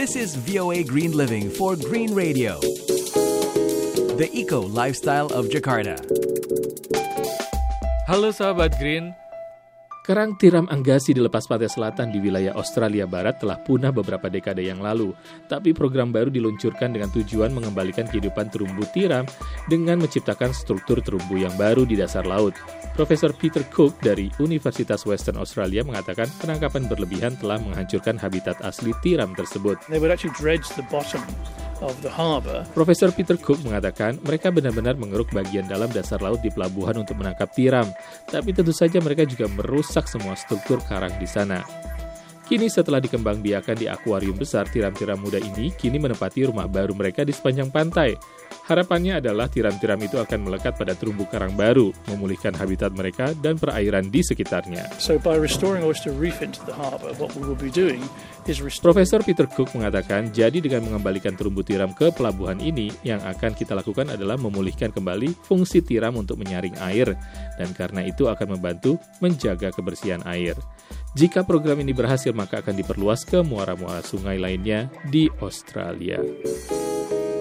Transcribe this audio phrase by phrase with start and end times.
[0.00, 2.58] This is VOA Green Living for Green Radio,
[4.16, 6.00] the eco lifestyle of Jakarta.
[8.08, 9.12] Halo sahabat Green,
[10.00, 14.64] Kerang tiram anggasi di lepas pantai selatan di wilayah Australia Barat telah punah beberapa dekade
[14.64, 15.12] yang lalu.
[15.44, 19.28] Tapi program baru diluncurkan dengan tujuan mengembalikan kehidupan terumbu tiram
[19.68, 22.56] dengan menciptakan struktur terumbu yang baru di dasar laut.
[22.96, 29.36] Profesor Peter Cook dari Universitas Western Australia mengatakan penangkapan berlebihan telah menghancurkan habitat asli tiram
[29.36, 29.76] tersebut.
[32.76, 37.48] Profesor Peter Cook mengatakan mereka benar-benar mengeruk bagian dalam dasar laut di pelabuhan untuk menangkap
[37.56, 37.88] tiram,
[38.28, 41.64] tapi tentu saja mereka juga merusak semua struktur karang di sana.
[42.50, 47.30] Kini setelah dikembangbiakan di akuarium besar, tiram-tiram muda ini kini menempati rumah baru mereka di
[47.30, 48.18] sepanjang pantai.
[48.70, 54.14] Harapannya adalah tiram-tiram itu akan melekat pada terumbu karang baru, memulihkan habitat mereka dan perairan
[54.14, 54.86] di sekitarnya.
[55.02, 57.98] So by restoring Oyster Reef into the harbour, what we will be doing
[58.46, 63.18] is restoring Profesor Peter Cook mengatakan, jadi dengan mengembalikan terumbu tiram ke pelabuhan ini, yang
[63.22, 67.14] akan kita lakukan adalah memulihkan kembali fungsi tiram untuk menyaring air,
[67.58, 70.54] dan karena itu akan membantu menjaga kebersihan air.
[71.18, 76.22] Jika program ini berhasil, maka akan diperluas ke muara-muara sungai lainnya di Australia.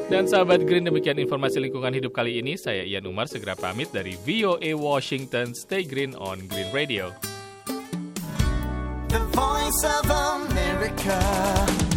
[0.09, 2.57] Dan sahabat Green demikian informasi lingkungan hidup kali ini.
[2.57, 5.53] Saya Ian Umar segera pamit dari VOA Washington.
[5.53, 7.13] Stay green on Green Radio.
[9.13, 11.88] The voice of America.